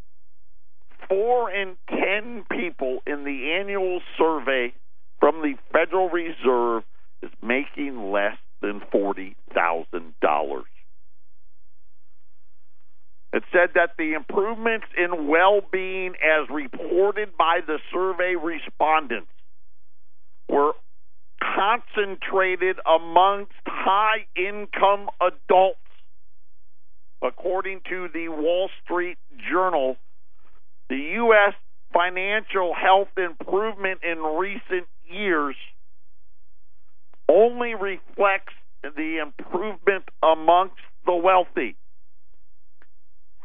[1.12, 4.72] Four in ten people in the annual survey
[5.20, 6.84] from the Federal Reserve
[7.22, 9.34] is making less than $40,000.
[13.34, 19.28] It said that the improvements in well being, as reported by the survey respondents,
[20.48, 20.72] were
[21.42, 25.76] concentrated amongst high income adults.
[27.22, 29.18] According to the Wall Street
[29.50, 29.98] Journal,
[30.92, 31.54] the U.S.
[31.94, 35.56] financial health improvement in recent years
[37.30, 40.76] only reflects the improvement amongst
[41.06, 41.76] the wealthy.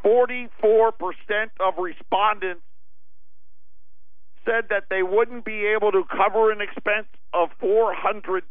[0.04, 0.92] 44%
[1.62, 2.64] of respondents
[4.44, 8.42] said that they wouldn't be able to cover an expense of $400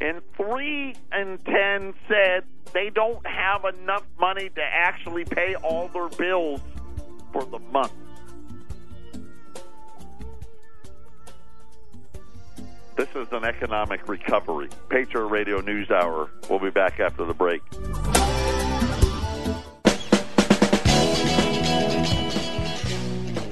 [0.00, 6.08] and 3 and 10 said they don't have enough money to actually pay all their
[6.08, 6.60] bills
[7.32, 7.92] for the month.
[12.96, 14.68] This is an economic recovery.
[14.88, 16.30] Patriot Radio News Hour.
[16.48, 17.60] We'll be back after the break.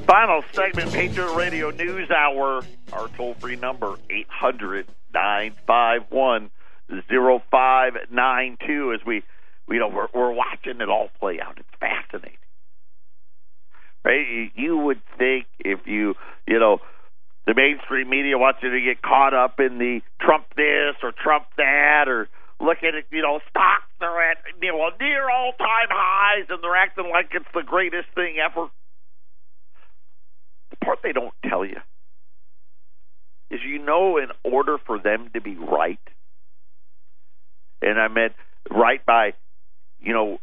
[0.07, 2.63] Final segment, Patriot Radio News Hour.
[2.93, 6.51] Our toll free number, 800 951
[6.89, 8.93] 0592.
[8.93, 9.23] As we,
[9.71, 11.57] you know, we're, we're watching it all play out.
[11.57, 12.37] It's fascinating.
[14.05, 14.51] Right?
[14.55, 16.15] You would think if you,
[16.47, 16.81] you know,
[17.47, 21.47] the mainstream media wants you to get caught up in the Trump this or Trump
[21.57, 22.29] that or
[22.61, 26.63] look at it, you know, stocks are at you know near all time highs and
[26.63, 28.69] they're acting like it's the greatest thing ever.
[30.75, 31.77] The part they don't tell you
[33.51, 36.01] is you know in order for them to be right,
[37.81, 38.33] and I meant
[38.71, 39.35] right by,
[40.01, 40.39] you know,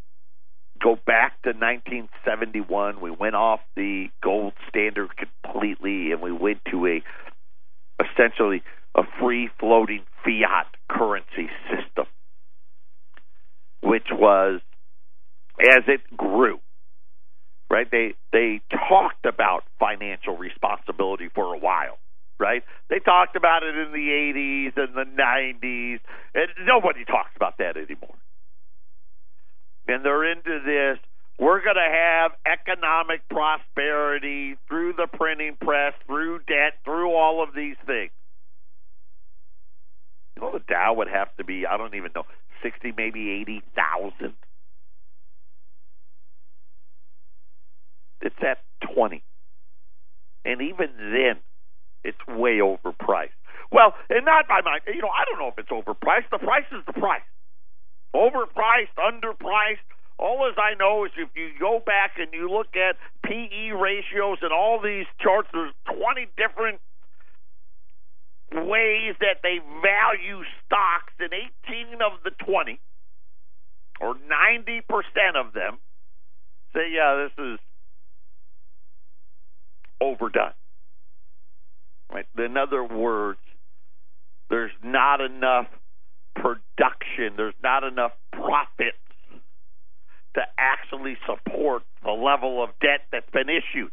[0.82, 3.00] go back to 1971.
[3.00, 7.02] We went off the gold standard completely, and we went to a
[8.02, 8.62] essentially
[8.94, 12.06] a free floating fiat currency system,
[13.82, 14.60] which was
[15.60, 16.58] as it grew.
[17.72, 17.90] Right?
[17.90, 21.98] They they talked about financial responsibility for a while.
[22.38, 22.62] Right?
[22.90, 26.00] They talked about it in the 80s and the 90s,
[26.34, 28.16] and nobody talks about that anymore
[29.88, 30.98] and they're into this.
[31.38, 37.54] We're going to have economic prosperity through the printing press, through debt, through all of
[37.54, 38.12] these things.
[40.36, 42.24] You know, the Dow would have to be, I don't even know,
[42.62, 44.34] 60, maybe 80,000.
[48.22, 48.58] It's at
[48.94, 49.22] 20.
[50.44, 51.36] And even then,
[52.04, 53.36] it's way overpriced.
[53.70, 56.30] Well, and not by my, you know, I don't know if it's overpriced.
[56.30, 57.22] The price is the price
[58.14, 59.84] overpriced, underpriced.
[60.18, 64.38] All as I know is if you go back and you look at PE ratios
[64.42, 66.80] and all these charts, there's 20 different
[68.52, 72.78] ways that they value stocks, and 18 of the 20,
[74.00, 74.84] or 90%
[75.34, 75.78] of them,
[76.74, 77.58] say, yeah, this is
[80.02, 80.52] overdone.
[82.12, 82.26] Right?
[82.36, 83.38] In other words,
[84.50, 85.66] there's not enough
[86.34, 87.34] production.
[87.36, 88.96] There's not enough profits
[90.34, 93.92] to actually support the level of debt that's been issued.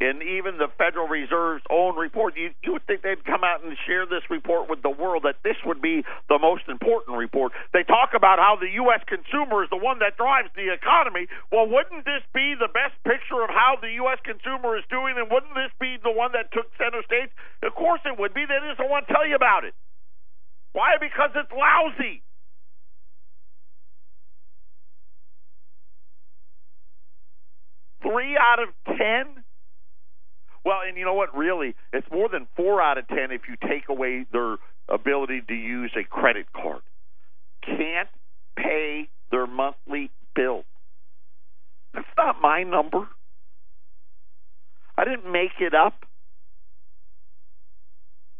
[0.00, 3.76] And even the Federal Reserve's own report, you, you would think they'd come out and
[3.84, 6.00] share this report with the world that this would be
[6.32, 7.52] the most important report.
[7.76, 9.04] They talk about how the U.S.
[9.04, 11.28] consumer is the one that drives the economy.
[11.52, 14.16] Well, wouldn't this be the best picture of how the U.S.
[14.24, 17.28] consumer is doing, and wouldn't this be the one that took center stage?
[17.60, 18.48] Of course it would be.
[18.48, 19.76] They just don't want to tell you about it.
[20.72, 20.96] Why?
[20.96, 22.24] Because it's lousy.
[28.00, 29.44] Three out of ten?
[30.64, 31.36] Well, and you know what?
[31.36, 34.56] Really, it's more than four out of ten if you take away their
[34.88, 36.82] ability to use a credit card.
[37.64, 38.08] Can't
[38.56, 40.64] pay their monthly bill.
[41.94, 43.08] That's not my number.
[44.98, 46.04] I didn't make it up.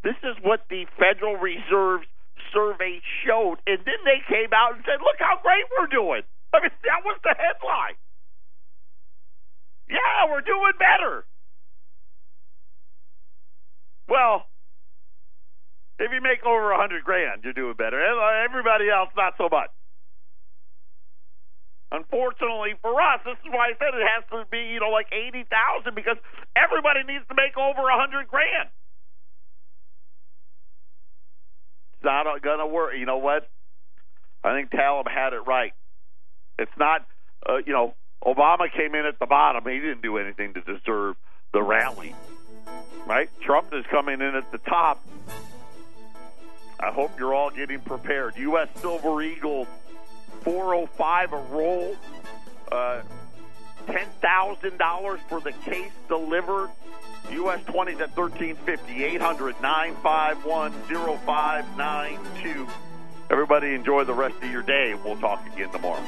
[0.03, 2.07] This is what the Federal Reserve's
[2.53, 3.57] survey showed.
[3.65, 6.21] And then they came out and said, look how great we're doing.
[6.53, 7.95] I mean, that was the headline.
[9.89, 11.25] Yeah, we're doing better.
[14.07, 14.45] Well,
[15.99, 18.01] if you make over a hundred grand, you're doing better.
[18.45, 19.69] Everybody else, not so much.
[21.91, 25.07] Unfortunately for us, this is why I said it has to be, you know, like
[25.11, 26.17] eighty thousand because
[26.55, 28.69] everybody needs to make over a hundred grand.
[31.93, 32.93] It's not to work.
[32.97, 33.49] You know what?
[34.43, 35.73] I think Taleb had it right.
[36.57, 37.05] It's not,
[37.47, 37.93] uh, you know,
[38.25, 39.63] Obama came in at the bottom.
[39.67, 41.15] He didn't do anything to deserve
[41.53, 42.15] the rally,
[43.05, 43.29] right?
[43.41, 45.05] Trump is coming in at the top.
[46.79, 48.35] I hope you're all getting prepared.
[48.37, 48.67] U.S.
[48.75, 49.67] Silver Eagle
[50.41, 51.95] 405 a roll.
[52.71, 53.01] Uh,
[53.87, 56.69] $10,000 for the case delivered.
[57.31, 60.71] US 20s at 1350, 800 951
[61.25, 62.67] 0592.
[63.29, 64.95] Everybody enjoy the rest of your day.
[64.95, 66.01] We'll talk again tomorrow.